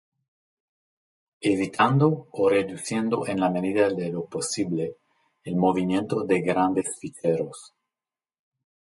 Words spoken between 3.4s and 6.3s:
la medida de lo posible el movimiento